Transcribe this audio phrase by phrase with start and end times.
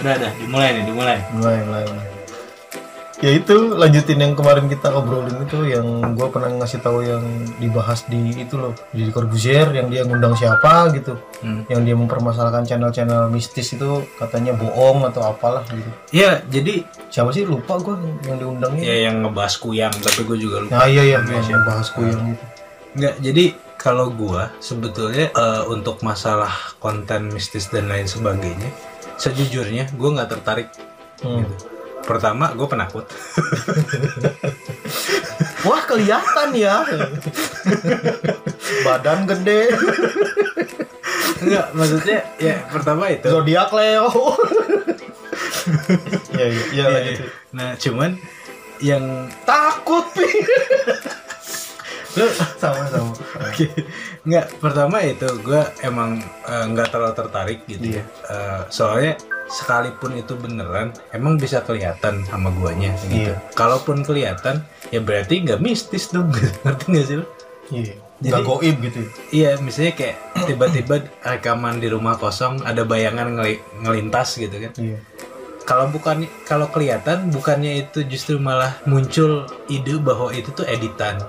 [0.00, 1.18] Udah, udah, dimulai nih, dimulai.
[1.34, 2.08] mulai mulai mulai.
[3.20, 5.84] ya itu lanjutin yang kemarin kita obrolin itu yang
[6.16, 7.20] gue pernah ngasih tahu yang
[7.60, 11.64] dibahas di itu loh di Corbusier yang dia ngundang siapa gitu Hmm.
[11.68, 17.44] yang dia mempermasalahkan channel-channel mistis itu katanya bohong atau apalah gitu Iya, jadi siapa sih
[17.44, 17.92] lupa gue
[18.24, 20.72] yang diundangnya ya yang ngebahas kuyang, tapi gue juga lupa.
[20.74, 22.44] nah iya iya yang bahas kuyang gitu
[22.90, 23.44] Enggak, jadi
[23.80, 28.68] kalau gua sebetulnya eh, untuk masalah konten mistis dan lain sebagainya,
[29.16, 30.68] sejujurnya gua nggak tertarik.
[31.24, 31.48] Hmm.
[31.48, 31.56] Gitu.
[32.00, 33.04] Pertama, gue penakut.
[35.68, 36.80] wah kelihatan ya
[38.86, 39.68] badan gede
[41.40, 43.28] Enggak, maksudnya ya pertama itu.
[43.28, 44.08] zodiak Leo
[46.36, 47.28] ya iya iya Iya, lanjut iya.
[47.52, 48.10] Nah, cuman
[48.80, 49.04] yang
[49.44, 50.34] takut nih
[52.56, 53.10] sama sama
[53.40, 53.66] Oke,
[54.22, 58.04] nggak pertama itu gue emang eh, nggak terlalu tertarik gitu ya.
[58.26, 59.14] Eh, soalnya
[59.48, 63.26] sekalipun itu beneran, emang bisa kelihatan sama guanya gitu.
[63.26, 63.34] Iya.
[63.52, 66.30] Kalaupun kelihatan, ya berarti nggak mistis dong,
[66.62, 67.26] ngerti nggak sih lo?
[67.70, 72.82] iya Jadi- nggak goib gitu ya Iya, misalnya kayak tiba-tiba rekaman di rumah kosong ada
[72.82, 74.72] bayangan ngeli- ngelintas gitu kan.
[74.76, 74.98] iya
[75.60, 81.22] Kalau bukan kalau kelihatan, bukannya itu justru malah muncul ide bahwa itu tuh editan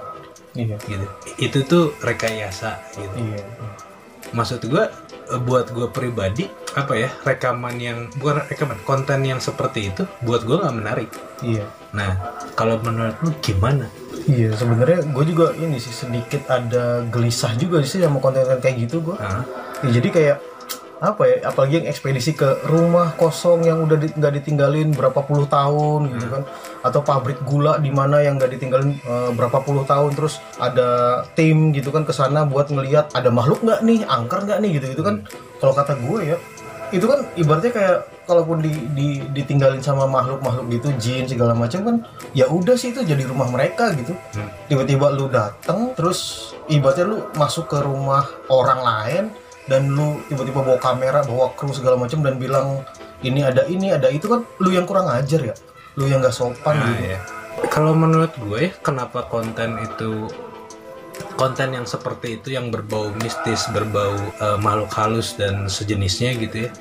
[0.56, 0.78] iya.
[0.80, 1.06] Gitu.
[1.40, 3.16] Itu tuh rekayasa gitu.
[3.18, 3.44] iya.
[4.32, 4.86] Maksud gue
[5.44, 10.60] buat gue pribadi apa ya rekaman yang bukan rekaman konten yang seperti itu buat gue
[10.60, 11.10] nggak menarik.
[11.44, 11.68] Iya.
[11.96, 13.88] Nah kalau menurut lu gimana?
[14.28, 19.02] Iya sebenarnya gue juga ini sih sedikit ada gelisah juga sih sama konten-konten kayak gitu
[19.02, 19.42] gue ya,
[19.90, 20.38] jadi kayak
[21.02, 25.50] apa ya apalagi yang ekspedisi ke rumah kosong yang udah di- nggak ditinggalin berapa puluh
[25.50, 26.46] tahun gitu kan.
[26.86, 30.14] Atau pabrik gula di mana yang nggak ditinggalin eh, berapa puluh tahun.
[30.14, 34.62] Terus ada tim gitu kan ke sana buat ngelihat ada makhluk nggak nih angker nggak
[34.62, 35.26] nih gitu gitu kan.
[35.58, 36.38] Kalau kata gue ya
[36.92, 41.96] itu kan ibaratnya kayak kalaupun di, di- ditinggalin sama makhluk-makhluk gitu jin segala macam kan
[42.36, 44.14] ya udah sih itu jadi rumah mereka gitu.
[44.70, 49.24] Tiba-tiba lu datang terus ibaratnya lu masuk ke rumah orang lain
[49.72, 52.84] dan lu tiba-tiba bawa kamera bawa kru segala macam dan bilang
[53.24, 55.56] ini ada ini ada itu kan lu yang kurang ajar ya?
[55.96, 57.16] Lu yang nggak sopan Nah, gitu.
[57.16, 57.20] ya.
[57.72, 60.28] kalau menurut gue ya, kenapa konten itu
[61.40, 66.72] konten yang seperti itu yang berbau mistis berbau eh, makhluk halus dan sejenisnya gitu ya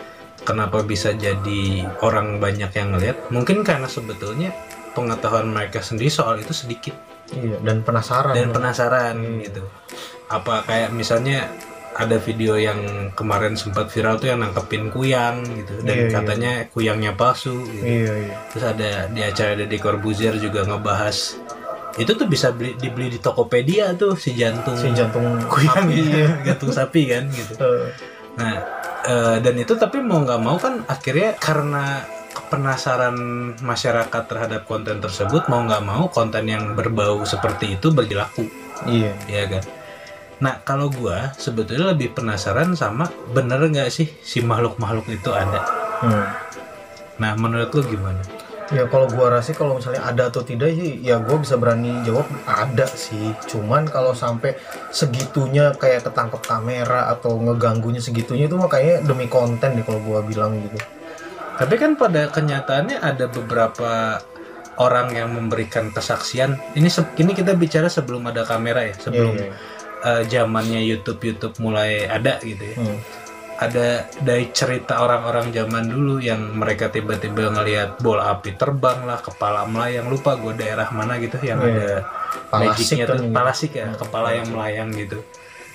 [0.42, 3.28] kenapa bisa jadi orang banyak yang ngeliat?
[3.28, 4.56] Mungkin karena sebetulnya
[4.96, 6.96] pengetahuan mereka sendiri soal itu sedikit.
[7.30, 8.54] Iya dan penasaran dan lu.
[8.56, 9.62] penasaran gitu.
[10.26, 11.46] Apa kayak misalnya
[11.90, 15.74] ada video yang kemarin sempat viral tuh yang nangkepin kuyang gitu.
[15.82, 16.14] Dan Iya, iya.
[16.14, 17.82] katanya kuyangnya palsu gitu.
[17.82, 18.34] iya iya.
[18.54, 21.34] Terus ada di acara Deddy Corbuzier juga ngebahas.
[21.98, 26.28] Itu tuh bisa beli dibeli di Tokopedia tuh si jantung si jantung kuyang sapi, iya.
[26.46, 27.68] jantung sapi kan gitu.
[28.38, 28.54] Nah
[29.04, 32.06] eh, dan itu tapi mau nggak mau kan akhirnya karena
[32.46, 33.16] penasaran
[33.58, 38.46] masyarakat terhadap konten tersebut mau nggak mau konten yang berbau seperti itu berlaku.
[38.86, 39.12] Iya.
[39.26, 39.64] Ya kan
[40.40, 45.60] nah kalau gua sebetulnya lebih penasaran sama bener nggak sih si makhluk-makhluk itu ada
[46.00, 46.24] Hmm.
[47.20, 48.24] nah menurut lu gimana
[48.70, 52.30] Ya kalau gua rasa kalau misalnya ada atau tidak sih ya gua bisa berani jawab
[52.46, 53.34] ada sih.
[53.50, 54.54] Cuman kalau sampai
[54.94, 60.54] segitunya kayak ketangkep kamera atau ngeganggunya segitunya itu makanya demi konten deh kalau gua bilang
[60.62, 60.78] gitu.
[61.58, 64.22] Tapi kan pada kenyataannya ada beberapa
[64.78, 66.54] orang yang memberikan kesaksian.
[66.78, 69.54] Ini ini kita bicara sebelum ada kamera ya, sebelum Iya, iya.
[70.00, 72.76] Eh, zamannya YouTube YouTube mulai ada gitu ya.
[72.76, 72.98] Hmm.
[73.60, 79.68] Ada dari cerita orang-orang zaman dulu yang mereka tiba-tiba ngelihat bola api terbang lah, kepala
[79.68, 82.00] melayang lupa gue daerah mana gitu yang Iya.
[82.48, 85.20] ada magicnya kan tuh, palasik ya, kepala yang melayang gitu.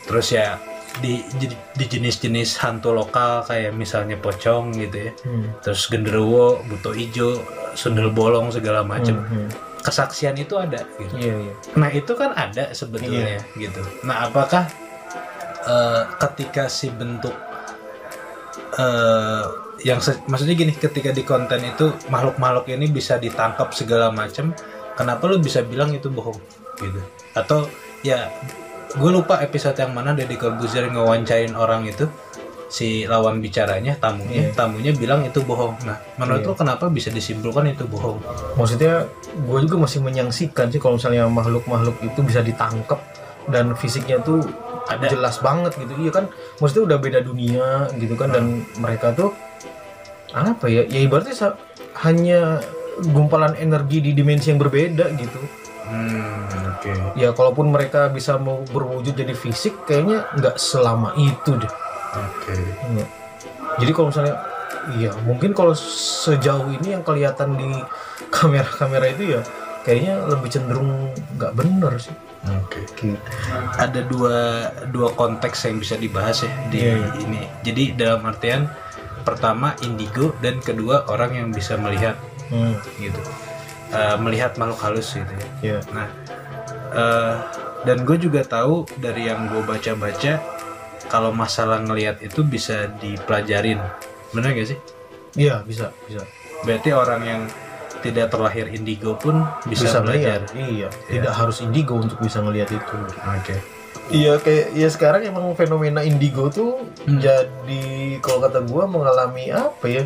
[0.09, 0.57] Terus ya
[0.97, 1.53] di di-
[1.85, 5.51] jenis-jenis hantu lokal kayak misalnya pocong gitu ya Hmm.
[5.59, 7.43] terus genderuwo, buto ijo,
[7.75, 9.19] sundel bolong segala macem.
[9.19, 9.49] Hmm, hmm.
[9.85, 11.13] Kesaksian itu ada gitu.
[11.13, 11.53] Iya iya.
[11.77, 13.85] Nah itu kan ada sebetulnya gitu.
[14.01, 14.65] Nah apakah
[15.61, 17.37] eh, ketika si bentuk
[18.81, 19.45] eh
[19.85, 24.55] yang maksudnya gini, ketika di konten itu makhluk-makhluk ini bisa ditangkap segala macam,
[24.97, 26.39] kenapa lu bisa bilang itu bohong
[26.81, 27.01] gitu?
[27.37, 27.69] Atau
[28.01, 28.31] ya
[28.95, 32.07] gue lupa episode yang mana Deddy Corbuzier ngewawancarin orang itu
[32.65, 34.57] si lawan bicaranya tamunya Iya.
[34.57, 36.49] tamunya bilang itu bohong nah menurut Iya.
[36.49, 38.17] lu kenapa bisa disimpulkan itu bohong
[38.57, 42.97] Maksudnya gue juga masih menyangsikan sih kalau misalnya makhluk-makhluk itu bisa ditangkap
[43.45, 44.41] dan fisiknya tuh
[44.89, 45.13] Ada.
[45.13, 45.93] jelas banget gitu.
[45.97, 46.25] Iya kan,
[46.57, 49.33] maksudnya udah beda dunia gitu kan dan mereka tuh
[50.33, 50.85] apa ya?
[50.85, 51.33] Ya ibaratnya
[52.01, 52.61] hanya
[53.05, 55.39] gumpalan energi di dimensi yang berbeda gitu.
[55.85, 56.93] hmm Oke.
[57.13, 61.69] ya kalaupun mereka bisa mau berwujud jadi fisik kayaknya nggak selama itu deh
[62.15, 62.55] Oke.
[62.95, 63.05] Iya.
[63.83, 64.35] jadi kalau misalnya
[64.95, 67.69] iya mungkin kalau sejauh ini yang kelihatan di
[68.35, 69.41] kamera-kamera itu ya
[69.83, 72.15] kayaknya lebih cenderung nggak bener sih
[72.45, 72.85] Oke.
[72.93, 73.17] gitu
[73.77, 77.09] Ada dua dua konteks yang bisa dibahas ya di Iya, iya.
[77.25, 77.41] ini.
[77.65, 78.69] Jadi dalam artian
[79.25, 82.13] pertama indigo dan kedua orang yang bisa melihat
[82.53, 83.17] hmm, gitu.
[83.89, 85.47] Eh, melihat makhluk halus gitu ya.
[85.73, 86.07] ya Nah,
[86.93, 87.33] eh,
[87.85, 90.37] dan gue juga tahu dari yang gue baca-baca
[91.07, 93.79] kalau masalah ngelihat itu bisa dipelajarin,
[94.31, 94.79] bener gak sih?
[95.35, 96.23] iya bisa bisa.
[96.63, 97.41] Berarti orang yang
[97.99, 100.05] tidak terlahir indigo pun bisa, bisa belajar.
[100.05, 100.87] melihat iya.
[101.09, 102.97] Tidak harus indigo untuk bisa ngelihat itu.
[103.25, 103.55] Oke.
[104.13, 107.17] Iya kayak ya sekarang emang fenomena indigo tuh Hmm.
[107.17, 107.83] jadi
[108.21, 110.03] kalau kata gua mengalami apa ya?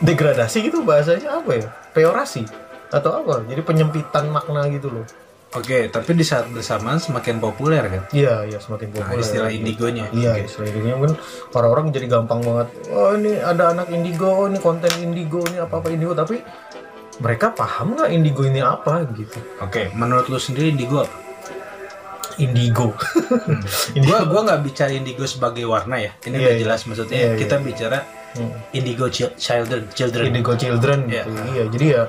[0.00, 1.66] Degradasi gitu bahasanya apa ya?
[1.92, 2.46] Peorasi?
[2.88, 3.42] Atau apa?
[3.44, 5.06] Jadi penyempitan makna gitu loh
[5.50, 8.02] Oke, tapi di saat bersamaan semakin populer kan?
[8.10, 10.06] iya iya semakin Nah, populer istilah indigonya.
[10.12, 10.46] iya Oke.
[10.46, 11.12] istilah indigonya kan
[11.52, 15.74] orang-orang jadi gampang banget oh ini ada anak indigo oh, ini konten indigo ini apa
[15.76, 16.38] apa indigo tapi
[17.18, 21.18] mereka paham nggak indigo ini apa gitu Oke, menurut lu sendiri indigo apa?
[22.38, 22.94] indigo
[24.06, 26.14] gua gua nggak bicara indigo sebagai warna ya.
[26.20, 26.58] Ini udah iya.
[26.58, 27.12] jelas maksudnya.
[27.12, 27.36] Iya, iya.
[27.36, 27.98] Kita bicara
[28.30, 28.54] Hmm.
[28.70, 30.30] indigo chil- children, children.
[30.30, 31.26] Indigo Children Iya.
[31.26, 31.30] gitu.
[31.50, 32.02] Iya, jadi ya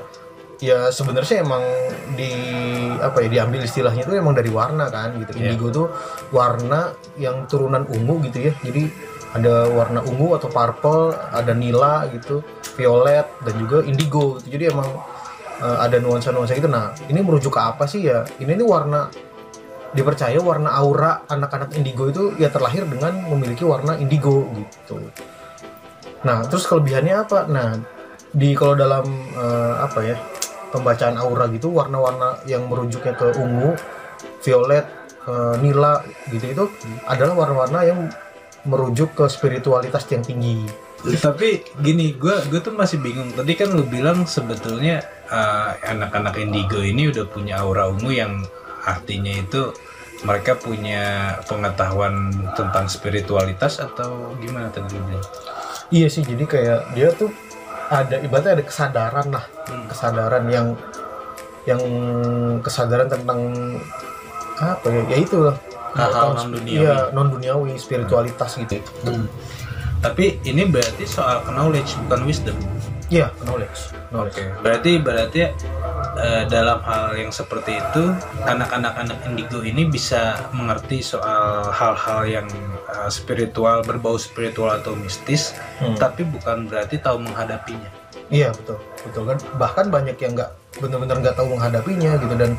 [0.61, 1.63] ya sebenarnya emang
[2.13, 2.31] di
[3.01, 5.33] apa ya diambil istilahnya itu emang dari warna kan gitu.
[5.35, 5.57] Iya.
[5.57, 5.87] Indigo tuh
[6.29, 8.53] warna yang turunan ungu gitu ya.
[8.61, 8.85] Jadi
[9.33, 12.45] ada warna ungu atau purple, ada nila gitu,
[12.77, 14.53] violet dan juga indigo gitu.
[14.53, 14.87] Jadi emang
[15.65, 16.69] eh, ada nuansa-nuansa gitu.
[16.69, 18.23] Nah, ini merujuk ke apa sih ya?
[18.37, 19.09] Ini nih warna
[19.91, 25.03] dipercaya warna aura anak-anak indigo itu ya terlahir dengan memiliki warna indigo gitu.
[26.21, 27.49] Nah, terus kelebihannya apa?
[27.49, 27.75] Nah,
[28.31, 29.03] di kalau dalam
[29.35, 30.15] eh, apa ya
[30.71, 33.75] pembacaan aura gitu warna-warna yang merujuknya ke ungu,
[34.41, 34.87] violet,
[35.27, 36.01] eh, nila
[36.31, 36.63] gitu itu
[37.05, 37.99] adalah warna-warna yang
[38.65, 40.65] merujuk ke spiritualitas yang tinggi.
[41.01, 43.33] Tapi gini, gua gua tuh masih bingung.
[43.33, 48.45] Tadi kan lu bilang sebetulnya eh, anak-anak indigo ini udah punya aura ungu yang
[48.85, 49.73] artinya itu
[50.21, 55.29] mereka punya pengetahuan tentang spiritualitas atau gimana tadi lu bilang?
[55.91, 57.33] Iya sih, jadi kayak dia tuh
[57.91, 59.85] ada ibaratnya ada kesadaran lah, Hmm.
[59.85, 60.67] kesadaran yang
[61.63, 61.81] yang
[62.59, 63.39] kesadaran tentang
[64.57, 65.03] apa ya?
[65.11, 65.55] Ya itulah
[65.91, 66.79] Hal-hal Tentang- non-duniawi.
[66.79, 68.79] Iya, non duniawi, spiritualitas gitu.
[69.99, 72.55] Tapi ini berarti soal knowledge bukan wisdom.
[73.11, 73.91] Iya, knowledge.
[74.07, 74.39] knowledge.
[74.63, 75.39] Berarti berarti
[76.15, 78.03] eh, dalam hal yang seperti itu
[78.47, 82.47] anak-anak anak indigo ini bisa mengerti soal hal-hal yang
[82.87, 85.51] eh, spiritual berbau spiritual atau mistis,
[85.83, 85.99] Hmm.
[85.99, 87.91] tapi bukan berarti tahu menghadapinya.
[88.31, 89.37] Iya betul, betul kan.
[89.59, 92.55] Bahkan banyak yang nggak benar-benar nggak tahu menghadapinya gitu dan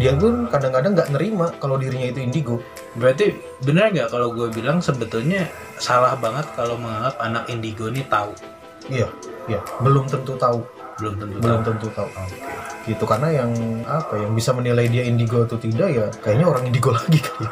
[0.00, 2.56] dia pun kadang-kadang nggak nerima kalau dirinya itu indigo.
[2.96, 5.44] Berarti benar nggak kalau gue bilang sebetulnya
[5.76, 8.32] salah banget kalau menganggap anak indigo ini tahu,
[8.88, 9.12] Iya,
[9.46, 9.60] iya.
[9.78, 10.60] Belum tentu tahu,
[10.96, 11.68] belum tentu belum tahu.
[11.70, 12.08] tentu tahu.
[12.10, 12.36] Oke.
[12.82, 13.50] Gitu karena yang
[13.84, 17.44] apa yang bisa menilai dia indigo atau tidak ya kayaknya orang indigo lagi kali.
[17.44, 17.50] ya.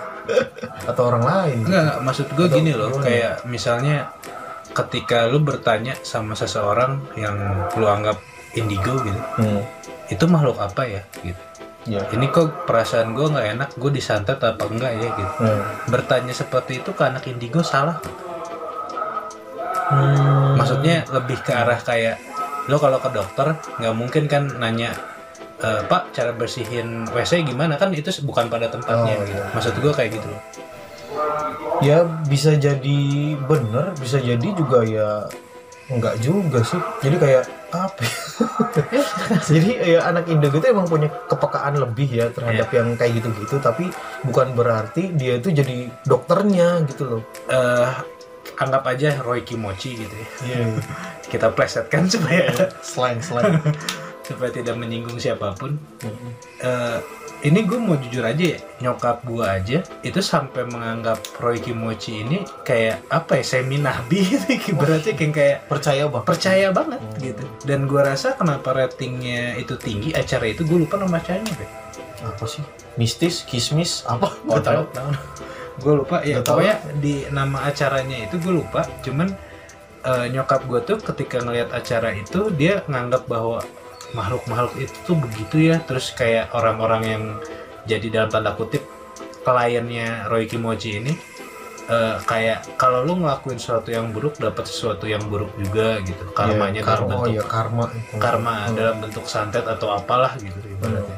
[0.85, 1.59] atau orang lain.
[1.63, 3.05] Enggak, enggak, maksud gue Atau gini loh, gimana?
[3.05, 3.97] kayak misalnya
[4.71, 7.37] ketika lu bertanya sama seseorang yang
[7.73, 8.21] lu anggap
[8.53, 9.65] indigo gitu, Hmm.
[10.07, 11.41] itu makhluk apa ya gitu.
[11.89, 12.05] Iya.
[12.13, 15.35] Ini kok perasaan gue nggak enak, gue disantet apa enggak ya gitu.
[15.41, 15.63] Hmm.
[15.87, 17.97] Bertanya seperti itu ke anak indigo salah.
[19.89, 20.55] Hmm.
[20.55, 22.21] Maksudnya lebih ke arah kayak
[22.69, 24.93] lo kalau ke dokter nggak mungkin kan nanya
[25.57, 29.33] "E, Pak cara bersihin WC gimana kan itu bukan pada tempatnya Oh, gitu.
[29.35, 29.45] iya.
[29.51, 30.29] Maksud gue kayak gitu
[31.79, 33.01] ya bisa jadi
[33.39, 35.25] bener bisa jadi juga ya
[35.89, 38.13] enggak juga sih jadi kayak apa ya?
[39.51, 43.89] jadi ya anak indigo itu emang punya kepekaan lebih ya terhadap yang kayak gitu-gitu tapi
[44.21, 47.89] bukan berarti dia itu jadi dokternya gitu loh Eh,
[48.57, 50.29] anggap aja Roy Kimochi gitu ya.
[50.47, 50.65] iya.
[51.29, 52.49] Kita plesetkan supaya
[52.81, 53.61] slang slang.
[54.29, 55.81] supaya tidak menyinggung siapa pun.
[56.61, 56.99] Eh,
[57.47, 62.43] ini gue mau jujur aja ya, nyokap gue aja itu sampai menganggap Roy Kimochi ini
[62.67, 67.45] kayak apa ya semi nabi gitu berarti kayak kayak percaya bang percaya banget gitu.
[67.63, 71.67] Dan gue rasa kenapa ratingnya itu tinggi acara itu gue lupa nama acaranya Be.
[72.27, 72.65] apa sih?
[72.99, 74.35] Mistis kismis apa?
[74.45, 74.83] Oh, nggak tahu
[75.79, 76.59] gue lupa ya tahu.
[76.59, 79.29] pokoknya di nama acaranya itu gue lupa cuman
[80.03, 83.63] eh, nyokap gue tuh ketika ngelihat acara itu dia nganggap bahwa
[84.11, 87.23] makhluk-makhluk itu tuh begitu ya terus kayak orang-orang yang
[87.85, 88.83] jadi dalam tanda kutip
[89.43, 91.13] kliennya Roy Kimochi ini
[91.87, 96.81] eh, kayak kalau lu ngelakuin sesuatu yang buruk dapat sesuatu yang buruk juga gitu karmanya
[96.81, 97.85] Iya, dalam karma oh bentuk ya karma
[98.19, 98.75] karma Hmm.
[98.75, 100.73] dalam bentuk santet atau apalah gitu Hmm.
[100.75, 101.17] ibaratnya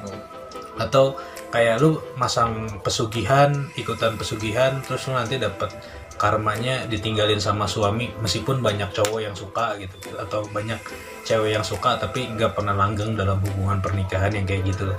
[0.78, 1.04] atau
[1.50, 5.74] kayak lu masang pesugihan ikutan pesugihan terus lu nanti dapat
[6.20, 10.76] karmanya ditinggalin sama suami meskipun banyak cowok yang suka gitu atau banyak
[11.24, 14.92] cewek yang suka tapi nggak pernah langgeng dalam hubungan pernikahan yang kayak gitu.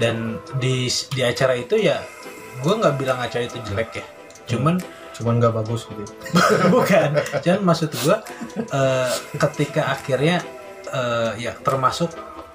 [0.00, 2.00] Dan di di acara itu ya
[2.64, 4.06] gue nggak bilang acara itu jelek ya.
[4.56, 4.80] Cuman
[5.12, 6.02] cuman nggak bagus gitu
[6.74, 7.12] bukan.
[7.44, 8.16] Cuman maksud gue
[8.64, 10.40] eh, ketika akhirnya
[10.88, 12.08] eh, ya termasuk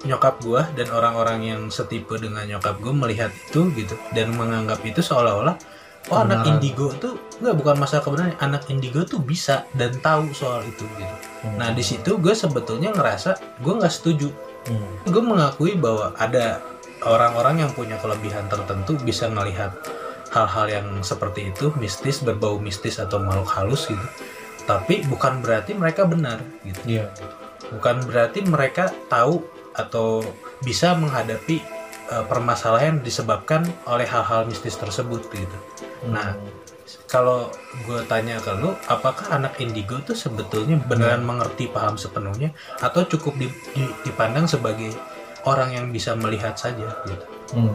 [0.08, 5.04] nyokap gue dan orang-orang yang setipe dengan nyokap gue melihat itu gitu dan menganggap itu
[5.04, 5.60] seolah-olah
[6.08, 6.52] oh anak Kebenaran.
[6.56, 7.14] indigo tuh
[7.44, 11.16] nggak bukan masalah kebenaran anak indigo tuh bisa dan tahu soal itu gitu.
[11.60, 14.32] Nah di situ gue sebetulnya ngerasa gue nggak setuju.
[14.60, 14.92] Hmm.
[15.08, 16.60] gue mengakui bahwa ada
[17.08, 19.72] orang-orang yang punya kelebihan tertentu bisa melihat
[20.36, 24.08] hal-hal yang seperti itu mistis berbau mistis atau makhluk halus gitu.
[24.68, 27.00] Tapi bukan berarti mereka benar gitu.
[27.00, 27.08] Iya.
[27.72, 29.42] Bukan berarti mereka tahu
[29.74, 30.22] atau
[30.60, 31.62] bisa menghadapi
[32.08, 35.58] eh, permasalahan yang disebabkan oleh hal-hal mistis tersebut gitu
[36.02, 36.32] Nah,
[37.06, 37.52] kalau
[37.84, 43.36] gue tanya ke lu, apakah anak indigo tuh sebetulnya beneran mengerti paham sepenuhnya atau cukup
[43.36, 44.96] di- di- dipandang sebagai
[45.44, 47.26] orang yang bisa melihat saja gitu?
[47.52, 47.68] Hmm.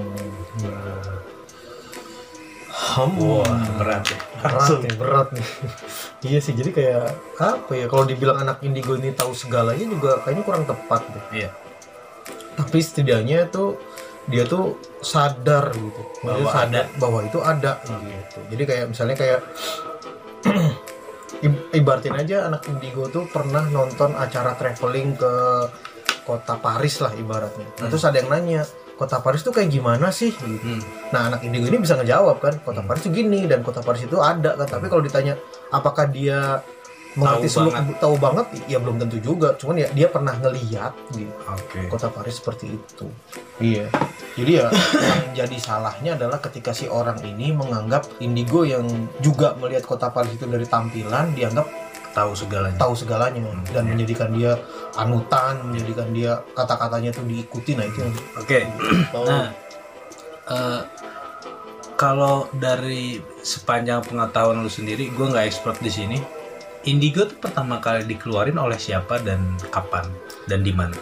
[0.57, 1.21] Hmm.
[3.45, 3.45] Wah,
[3.77, 4.19] berat ya.
[4.41, 5.47] berat nih berat nih
[6.27, 7.05] iya sih jadi kayak
[7.37, 11.51] apa ya kalau dibilang anak indigo ini tahu segalanya juga kayaknya kurang tepat deh Iya.
[12.59, 13.77] Tapi setidaknya tuh
[14.25, 19.41] dia tuh sadar gitu Bahwa sadar bahwa itu ada gitu jadi kayak misalnya kayak
[21.77, 25.33] ibaratin aja anak indigo tuh pernah nonton acara traveling ke
[26.25, 27.91] kota Paris lah ibaratnya nah, Hmm.
[27.93, 30.81] terus ada yang nanya kota Paris tuh kayak gimana sih gitu Hmm.
[31.13, 32.89] Nah, anak indigo ini bisa ngejawab kan, kota Hmm.
[32.89, 34.67] Paris itu gini dan kota Paris itu ada kan.
[34.67, 35.35] Tapi kalau ditanya
[35.69, 36.63] apakah dia
[37.15, 37.97] mengerti Tahu seluk banget.
[37.99, 39.55] tahu banget, ya belum tentu juga.
[39.55, 41.87] Cuman ya dia pernah ngeliat gitu Oke.
[41.87, 43.07] kota Paris seperti itu.
[43.59, 43.87] Iya.
[44.35, 44.67] Jadi ya
[45.07, 48.83] yang jadi salahnya adalah ketika si orang ini menganggap indigo yang
[49.19, 51.67] juga melihat kota Paris itu dari tampilan dianggap
[52.11, 52.79] Tahu segalanya.
[52.79, 53.91] tahu segalanya dan Iya.
[53.91, 54.55] menjadikan dia
[54.95, 57.75] anutan, menjadikan dia kata-katanya tuh diikuti.
[57.75, 58.59] Nah, itu yang Oke.
[59.15, 59.27] tahu.
[59.27, 59.51] Nah,
[60.47, 60.81] eh,
[61.95, 66.19] kalau dari sepanjang pengetahuan lu sendiri, gue nggak expert di sini.
[66.85, 70.05] Indigo tuh pertama kali dikeluarin oleh siapa dan kapan
[70.45, 70.93] dan di mana?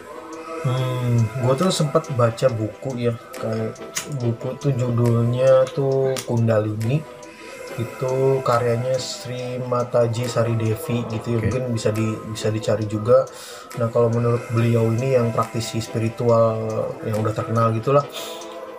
[0.63, 3.75] Hmm, gue tuh sempat baca buku ya, kayak
[4.23, 7.03] buku tuh judulnya tuh Kundalini.
[7.75, 13.27] Itu karyanya Sri Mataji Sari Devi gitu ya, mungkin bisa di bisa dicari juga.
[13.83, 16.63] Nah, kalau menurut beliau ini yang praktisi spiritual
[17.03, 18.07] yang udah terkenal gitulah.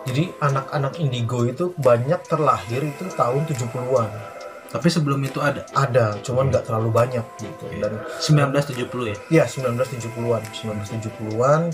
[0.08, 4.33] Jadi anak-anak indigo itu banyak terlahir itu tahun 70-an.
[4.74, 5.62] Tapi sebelum itu ada?
[5.70, 7.22] Ada, cuman nggak terlalu banyak.
[7.38, 7.64] Gitu.
[7.78, 9.16] Dan 1970 ya.
[9.30, 11.70] Ya 1970-an 1970-an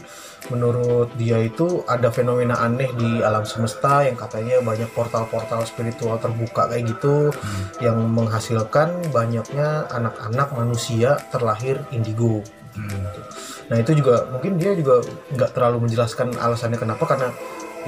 [0.53, 6.69] Menurut dia itu ada fenomena aneh di alam semesta Yang katanya banyak portal-portal spiritual terbuka
[6.69, 7.65] kayak gitu Hmm.
[7.81, 12.45] Yang menghasilkan banyaknya anak-anak manusia terlahir indigo.
[12.77, 13.07] Hmm.
[13.71, 15.01] Nah itu juga mungkin dia juga
[15.33, 17.31] nggak terlalu menjelaskan alasannya kenapa Karena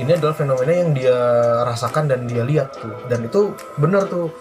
[0.01, 1.17] ini adalah fenomena yang dia
[1.69, 2.97] rasakan dan dia lihat tuh.
[3.13, 4.33] Dan itu benar tuh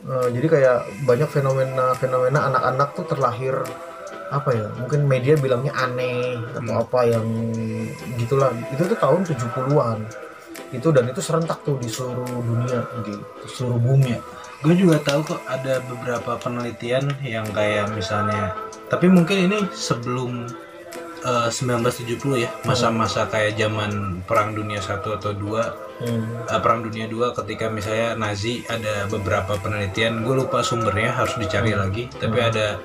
[0.00, 3.52] Eh, jadi kayak banyak fenomena-fenomena anak-anak tuh terlahir
[4.30, 6.82] apa ya mungkin media bilangnya aneh atau Hmm.
[6.86, 7.26] apa yang
[8.16, 8.48] gitulah.
[8.72, 9.98] Itu tuh tahun 70-an
[10.70, 13.20] itu dan itu serentak tuh di seluruh dunia gitu.
[13.44, 14.14] Seluruh bumi.
[14.62, 18.52] Gue juga tahu kok ada beberapa penelitian yang kayak misalnya,
[18.92, 20.46] tapi mungkin ini sebelum
[21.20, 23.90] eh, 1970 ya, masa-masa kayak zaman
[24.22, 26.24] Perang Dunia 1 atau 2 Hmm.
[26.44, 31.72] eh, Perang Dunia 2 ketika misalnya Nazi ada beberapa penelitian, gue lupa sumbernya harus dicari
[31.72, 32.80] lagi, tapi ada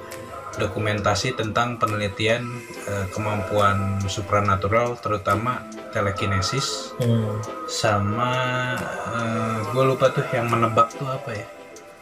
[0.55, 2.47] dokumentasi tentang penelitian
[2.85, 7.39] eh, kemampuan supranatural terutama telekinesis Hmm.
[7.65, 8.31] sama
[9.65, 11.45] gue lupa tuh yang menebak tuh apa ya.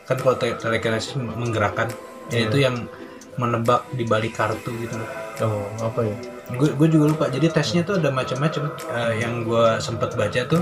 [0.04, 1.90] Kan kalau te- telekinesis menggerakkan.
[2.24, 2.48] Iya.
[2.48, 2.88] yaitu yang
[3.36, 4.96] menebak di balik kartu gitu.
[4.96, 5.10] loh
[5.42, 6.16] oh apa ya
[6.54, 10.62] gue juga lupa jadi tesnya tuh ada macam-macam Eh, yang gue sempet baca tuh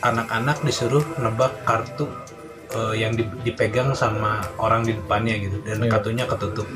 [0.00, 2.06] anak-anak disuruh nebak kartu
[2.70, 5.90] eh, yang di- dipegang sama orang di depannya gitu dan Iya.
[5.90, 6.66] kartunya ketutup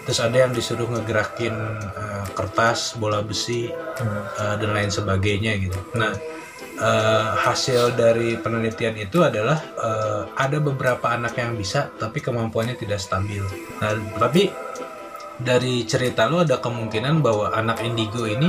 [0.00, 1.54] terus ada yang disuruh ngegerakin
[1.94, 4.22] eh, kertas bola besi Hmm.
[4.36, 5.76] eh, dan lain sebagainya gitu.
[5.94, 6.10] Nah,
[6.80, 12.98] eh, hasil dari penelitian itu adalah eh, ada beberapa anak yang bisa, tapi kemampuannya tidak
[12.98, 13.44] stabil.
[13.78, 14.48] Nah, tapi
[15.40, 18.48] dari cerita lu ada kemungkinan bahwa anak indigo ini,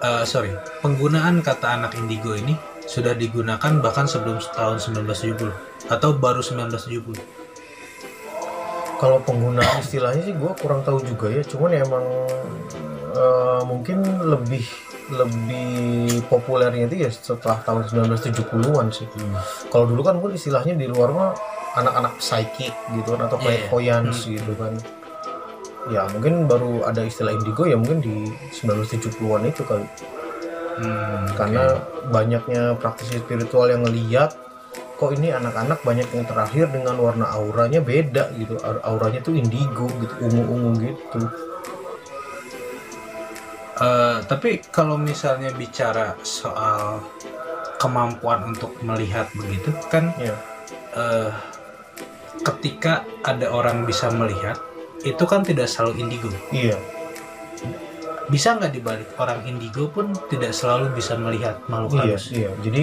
[0.00, 0.52] eh, sorry,
[0.84, 2.54] penggunaan kata anak indigo ini
[2.84, 5.48] sudah digunakan bahkan sebelum tahun 1970
[5.88, 7.16] atau baru 1970.
[9.02, 12.06] kalau penggunaan istilahnya sih gue kurang tahu juga ya cuman ya emang
[13.18, 14.62] eh, mungkin lebih
[15.10, 19.04] lebih populernya itu ya setelah tahun 1970-an sih.
[19.10, 19.36] Hmm.
[19.68, 21.34] Kalau dulu kan mungkin istilahnya di luar mah
[21.76, 23.50] anak-anak psychic gitu kan atau Iya, iya.
[23.66, 24.72] clairvoyance gitu kan.
[25.90, 29.86] Ya mungkin baru ada istilah indigo ya mungkin di 1970-an itu kali.
[30.78, 31.64] Hmm, Karena
[32.08, 34.34] banyaknya praktisi spiritual yang ngeliat
[34.96, 38.54] kok ini anak-anak banyak yang terakhir dengan warna auranya beda gitu.
[38.62, 41.20] Aur- Auranya tuh indigo gitu, ungu-ungu gitu.
[43.82, 47.02] Eh, tapi kalau misalnya bicara soal
[47.82, 50.38] kemampuan untuk melihat begitu kan Ya.
[50.94, 51.32] eh,
[52.46, 54.54] ketika ada orang bisa melihat
[55.02, 56.78] itu kan tidak selalu indigo Iya.
[58.30, 62.50] bisa nggak dibalik orang indigo pun tidak selalu bisa melihat makhluk Iya, halus iya.
[62.64, 62.82] Jadi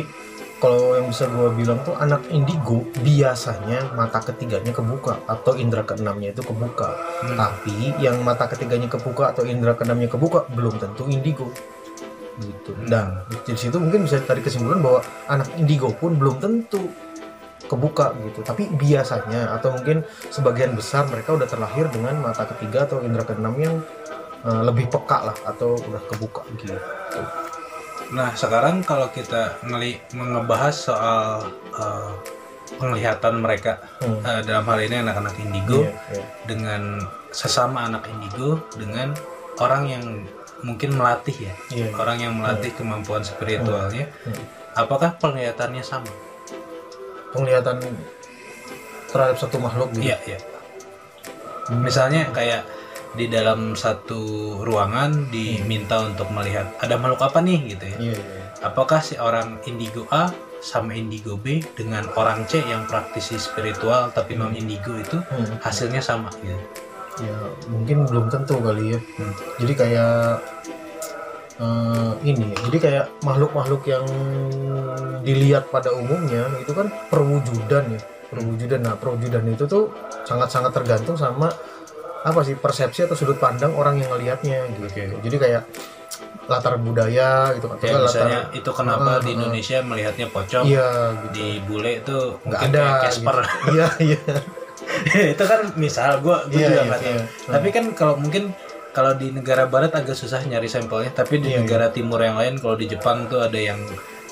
[0.60, 6.36] kalau yang bisa gue bilang tuh anak indigo biasanya mata ketiganya kebuka atau indera keenamnya
[6.36, 6.92] itu kebuka.
[7.24, 7.40] Hmm.
[7.40, 11.48] Tapi yang mata ketiganya kebuka atau indera keenamnya kebuka belum tentu indigo.
[12.44, 12.76] Gitu.
[12.76, 12.88] Hmm.
[12.92, 13.08] Dan
[13.48, 15.00] di situ mungkin bisa tarik kesimpulan bahwa
[15.32, 16.92] anak indigo pun belum tentu
[17.70, 18.42] kebuka gitu.
[18.42, 23.54] Tapi biasanya atau mungkin sebagian besar mereka udah terlahir dengan mata ketiga atau indera keenam
[23.56, 23.78] yang
[24.42, 26.74] eh, lebih peka lah atau udah kebuka gitu.
[28.10, 31.46] Nah, sekarang kalau kita ngeli ngebahas soal
[31.78, 32.12] eh,
[32.76, 34.22] penglihatan mereka Hmm.
[34.24, 36.24] eh, dalam hal ini anak-anak indigo Iya, iya.
[36.48, 36.82] dengan
[37.30, 39.14] sesama anak indigo dengan
[39.60, 40.06] orang yang
[40.60, 41.88] mungkin melatih ya, Iya.
[41.96, 44.44] orang yang melatih kemampuan spiritualnya, Hmm.
[44.76, 46.10] apakah penglihatannya sama?
[47.34, 47.78] Penglihatan
[49.10, 50.10] terhadap satu makhluk gitu.
[50.14, 50.40] Iya, iya.
[51.70, 52.66] Misalnya kayak
[53.18, 54.22] di dalam satu
[54.62, 57.98] ruangan diminta untuk melihat ada makhluk apa nih gitu ya.
[57.98, 58.44] Iya, iya.
[58.62, 64.36] Apakah si orang indigo A sama indigo B dengan orang C yang praktisi spiritual tapi
[64.36, 65.58] non indigo itu Hmm.
[65.64, 66.60] hasilnya sama gitu.
[67.20, 67.36] Ya,
[67.68, 69.00] mungkin belum tentu kali ya.
[69.00, 69.34] Hmm.
[69.64, 70.44] Jadi kayak
[71.60, 74.06] eh, ini, jadi kayak makhluk-makhluk yang
[75.22, 78.80] dilihat pada umumnya itu kan perwujudan ya, perwujudan.
[78.82, 79.92] Nah, perwujudan itu tuh
[80.24, 81.52] sangat-sangat tergantung sama
[82.20, 84.88] apa sih persepsi atau sudut pandang orang yang ngelihatnya gitu.
[84.88, 85.04] Oke.
[85.24, 85.64] Jadi kayak
[86.50, 89.36] latar budaya gitu atau Ya, latar misalnya itu kenapa Ah, di ah.
[89.38, 91.28] Indonesia melihatnya pocong, iya gitu.
[91.32, 93.38] di bule itu nggak ada kayak Casper.
[93.38, 93.70] gitu.
[93.72, 94.20] Iya, iya.
[95.38, 97.24] itu kan misal gua gua Iya, juga iya, iya.
[97.46, 98.50] Tapi kan kalau mungkin
[99.00, 102.60] kalau di negara barat agak susah nyari sampelnya, tapi di Iya, negara timur yang lain
[102.60, 103.80] kalau di Jepang tuh ada yang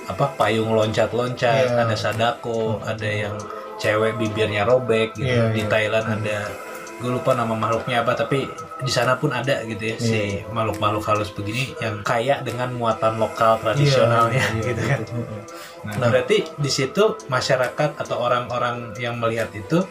[0.04, 1.88] apa payung loncat-loncat, Iya.
[1.88, 3.40] ada sadako, ada yang
[3.80, 5.24] cewek bibirnya robek gitu.
[5.24, 5.72] Iya, di iya.
[5.72, 6.38] Thailand ada
[6.98, 8.50] gue lupa nama makhluknya apa tapi
[8.82, 10.50] di sana pun ada gitu ya si Iya.
[10.50, 15.00] makhluk-makhluk halus begini yang kaya dengan muatan lokal tradisionalnya Iya, gitu kan.
[15.06, 15.14] gitu.
[15.14, 15.42] Heeh.
[15.86, 16.10] Nah, Nah.
[16.10, 19.86] berarti di situ masyarakat atau orang-orang yang melihat itu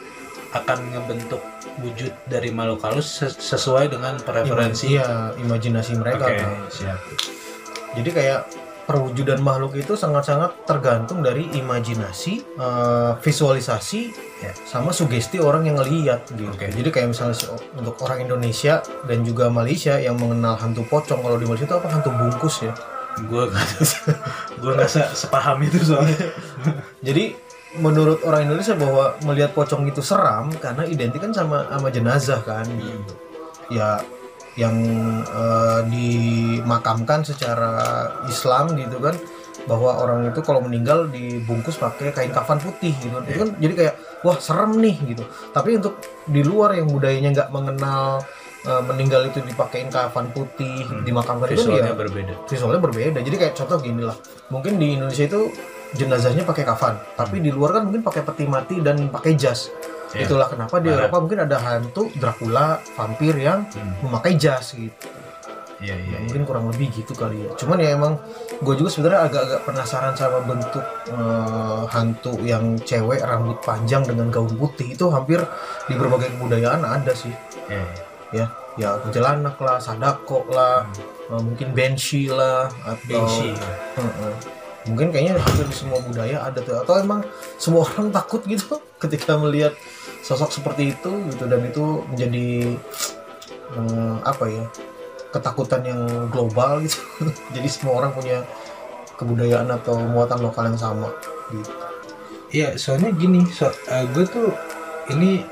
[0.51, 1.43] akan ngebentuk
[1.77, 4.95] wujud dari makhluk halus ses- sesuai dengan preferensi.
[4.95, 6.51] Iya, imajinasi mereka Oke, kan.
[6.69, 7.01] siap.
[7.95, 8.41] Jadi kayak
[8.87, 14.01] perwujudan makhluk itu sangat-sangat tergantung dari imajinasi, eh, visualisasi,
[14.37, 14.53] Ya.
[14.63, 16.47] sama sugesti orang yang ngelihat gitu.
[16.47, 16.69] Oke.
[16.69, 17.35] Jadi kayak misalnya
[17.73, 21.89] untuk orang Indonesia dan juga Malaysia yang mengenal hantu pocong kalau di Malaysia itu apa
[21.89, 22.73] hantu bungkus ya.
[23.27, 23.65] Gue gak
[24.61, 26.31] gue nggak se- sepaham itu soalnya.
[27.07, 27.33] Jadi
[27.77, 32.65] menurut orang Indonesia bahwa melihat pocong itu seram karena identik kan sama sama jenazah kan
[32.71, 33.13] gitu.
[33.75, 34.01] Ya
[34.57, 34.77] yang
[35.27, 39.15] eh, dimakamkan secara Islam gitu kan
[39.67, 43.95] bahwa orang itu kalau meninggal dibungkus pakai kain kafan putih gitu itu kan jadi kayak
[44.23, 48.23] wah serem nih gitu tapi untuk di luar yang budayanya nggak mengenal
[48.65, 52.35] eh, meninggal itu dipakein kafan putih dimakamkan itu kan ya berbeda.
[52.51, 53.19] visualnya berbeda.
[53.23, 54.17] Jadi kayak contoh gini lah,
[54.51, 55.55] mungkin di Indonesia itu
[55.95, 59.71] jenazahnya pakai kafan, tapi di luar kan mungkin pakai peti mati dan pakai jas.
[60.11, 60.27] Iya.
[60.27, 61.07] Itulah kenapa di Barat.
[61.07, 63.95] Eropa mungkin ada hantu Dracula, vampir yang Hmm.
[64.03, 65.07] memakai jas gitu.
[65.77, 65.93] Iya iya.
[65.93, 66.19] Ya, iya.
[66.25, 67.53] mungkin kurang lebih gitu kali ya.
[67.53, 68.17] Cuman ya emang
[68.65, 70.81] gue juga sebenarnya agak-agak penasaran sama bentuk
[71.13, 75.37] eh, hantu yang cewek rambut panjang dengan gaun putih itu hampir
[75.85, 77.35] di berbagai kebudayaan ada sih
[77.69, 77.85] Iya,
[78.33, 78.47] ya
[78.77, 80.89] ya kuntilanak lah, sadako lah,
[81.29, 83.53] eh, mungkin banshee lah atau Banshee.
[84.87, 86.79] Mungkin kayaknya hampir semua budaya ada tuh.
[86.81, 87.23] Atau emang
[87.59, 89.75] semua orang takut gitu ketika melihat
[90.23, 91.45] sosok seperti itu gitu.
[91.47, 92.75] Dan itu menjadi
[93.77, 94.65] eh, apa ya
[95.35, 96.99] ketakutan yang global gitu.
[97.55, 98.39] Jadi semua orang punya
[99.17, 101.09] kebudayaan atau muatan lokal yang sama
[101.53, 101.73] gitu.
[102.47, 103.67] Iya, soalnya gini, so,
[104.15, 104.55] gue tuh
[105.11, 105.43] ini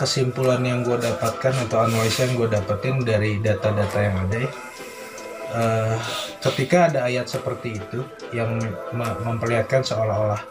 [0.00, 4.50] kesimpulan yang gue dapatkan atau analisa yang gue dapetin dari data-data yang ada ya.
[5.48, 5.96] Eh,
[6.40, 8.60] ketika ada ayat seperti itu yang
[8.92, 10.44] me- memperlihatkan seolah-olah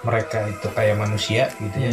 [0.00, 1.90] mereka itu kayak manusia gitu ya.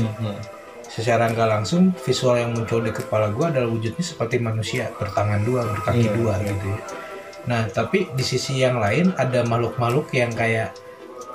[0.86, 5.66] Secara nggak langsung visual yang muncul di kepala gue adalah wujudnya seperti manusia bertangan dua,
[5.66, 6.46] berkaki Iya, dua iya.
[6.48, 6.80] gitu ya.
[7.44, 10.78] Nah, tapi di sisi yang lain ada makhluk-makhluk yang kayak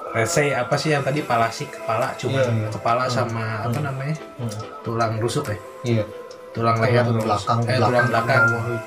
[0.09, 2.69] let's say apa sih yang tadi palasik kepala cuma Iya, iya.
[2.71, 3.13] kepala Hmm.
[3.13, 3.87] sama apa Hmm.
[3.89, 4.17] namanya?
[4.39, 4.55] Hmm.
[4.81, 5.59] tulang rusuk ya.
[5.85, 6.05] Iya.
[6.49, 7.25] Tulang leher Tulang rusuk.
[7.27, 8.79] belakang, eh, tulang belakang bawah itu.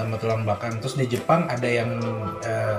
[0.00, 0.80] Sama tulang belakang.
[0.80, 1.90] Terus di Jepang ada yang
[2.40, 2.78] eh,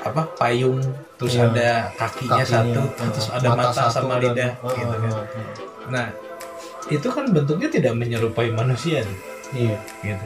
[0.00, 0.26] apa?
[0.34, 0.80] payung,
[1.14, 1.48] terus Iya.
[1.48, 5.10] ada kakinya, Kakinya, satu, uh, terus ada mata, satu sama dan- lidah uh, gitu kan.
[5.10, 5.54] uh, uh.
[5.88, 6.06] Nah,
[6.86, 9.04] itu kan bentuknya tidak menyerupai manusia.
[9.54, 9.76] Iya.
[10.02, 10.24] gitu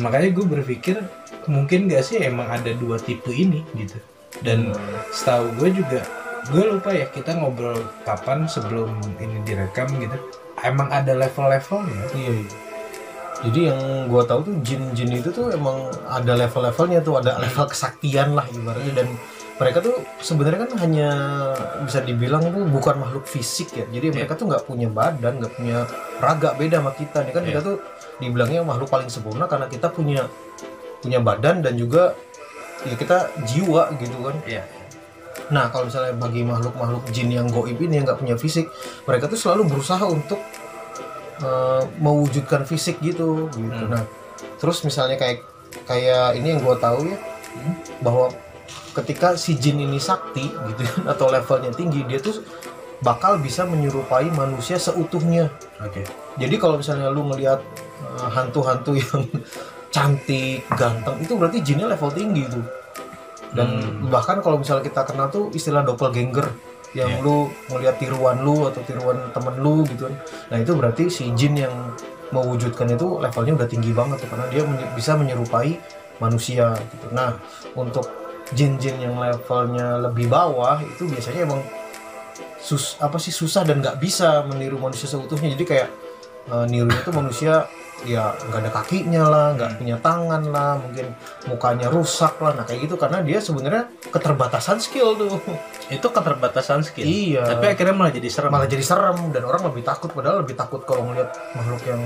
[0.00, 0.96] makanya gue berpikir
[1.44, 4.00] mungkin gak sih emang ada dua tipe ini gitu
[4.40, 4.72] dan
[5.12, 6.00] setahu gue juga
[6.48, 8.88] gue lupa ya kita ngobrol kapan sebelum
[9.20, 10.16] ini direkam gitu
[10.58, 12.32] emang ada level-levelnya Iya.
[12.32, 12.48] iya.
[13.40, 13.80] Jadi yang
[14.12, 19.04] gua tahu tuh jin-jin itu tuh emang ada level-levelnya tuh, ada level kesaktian lah ibaratnya
[19.04, 19.08] dan
[19.60, 21.10] mereka tuh sebenarnya kan hanya
[21.84, 23.84] bisa dibilang tuh bukan makhluk fisik ya.
[23.88, 25.84] Jadi mereka tuh nggak punya badan, nggak punya
[26.20, 27.76] raga beda sama kita nih kan kita tuh
[28.20, 30.28] dibilangnya makhluk paling sempurna karena kita punya
[31.00, 32.12] punya badan dan juga
[32.84, 34.36] ya kita jiwa gitu kan.
[34.48, 34.64] Iya.
[35.50, 38.70] Nah, kalau misalnya bagi makhluk-makhluk jin yang goib ini yang nggak punya fisik,
[39.04, 40.38] mereka tuh selalu berusaha untuk
[41.40, 43.84] eh, mewujudkan fisik gitu, gitu.
[43.88, 43.92] Hmm.
[43.92, 44.04] Nah,
[44.60, 45.42] terus misalnya kayak
[45.88, 47.18] kayak ini yang gue tahu ya,
[48.04, 48.30] bahwa
[48.94, 52.42] ketika si jin ini sakti gitu kan, atau levelnya tinggi, dia tuh
[53.00, 55.48] bakal bisa menyerupai manusia seutuhnya.
[55.80, 56.04] oke
[56.36, 57.60] Jadi kalau misalnya lu ngelihat
[58.04, 59.22] eh, hantu-hantu yang
[59.94, 62.64] cantik, ganteng, itu berarti jinnya level tinggi tuh.
[63.50, 64.06] Dan Hmm.
[64.14, 67.22] bahkan kalau misalnya kita kenal tuh istilah doppelganger yang Iya.
[67.22, 67.36] lu
[67.70, 70.14] ngelihat tiruan lu atau tiruan temen lu gitu kan.
[70.50, 71.94] Nah, itu berarti si jin yang
[72.30, 75.78] mewujudkan itu levelnya udah tinggi banget tuh karena dia menye- bisa menyerupai
[76.18, 77.06] manusia gitu.
[77.14, 77.38] Nah,
[77.74, 78.06] untuk
[78.50, 81.62] jin-jin yang levelnya lebih bawah itu biasanya emang
[82.58, 85.88] sus apa sih susah dan nggak bisa meniru manusia seutuhnya jadi kayak
[86.50, 87.64] eh, nirunya tuh manusia
[88.08, 91.06] ya nggak ada kakinya lah nggak punya tangan lah mungkin
[91.48, 92.56] mukanya rusak lah.
[92.56, 95.36] Nah kayak gitu karena dia sebenarnya keterbatasan skill tuh.
[95.96, 97.04] Itu keterbatasan skill?
[97.04, 97.44] Iya.
[97.44, 98.50] Tapi akhirnya malah jadi serem.
[98.52, 100.08] Malah jadi serem dan orang lebih takut.
[100.12, 102.02] Padahal lebih takut kalau ngeliat makhluk yang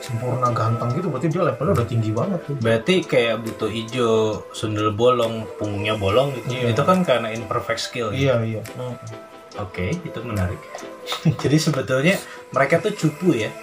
[0.00, 2.56] sempurna ganteng gitu berarti dia levelnya udah tinggi banget tuh.
[2.56, 4.14] Berarti kayak butuh hijau
[4.56, 6.56] sundel bolong punggungnya bolong gitu.
[6.56, 6.72] Iya.
[6.72, 8.34] itu kan karena imperfect skill ya?
[8.40, 8.62] iya iya.
[8.80, 8.96] Hmm.
[9.58, 10.60] Oke itu menarik.
[11.42, 12.14] Jadi sebetulnya
[12.54, 13.50] mereka tuh cupu ya?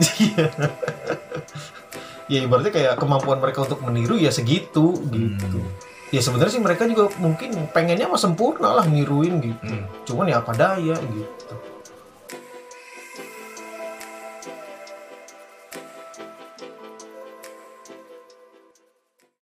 [2.28, 5.64] Ya ibaratnya kayak kemampuan mereka untuk meniru ya segitu gitu.
[6.12, 9.64] Ya sebenarnya sih mereka juga mungkin pengennya mah sempurna lah niruin gitu.
[9.64, 9.88] Hmm.
[10.04, 11.56] cuman ya apa daya gitu